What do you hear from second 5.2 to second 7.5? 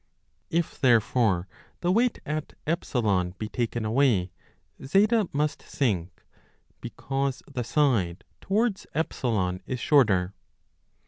must sink, because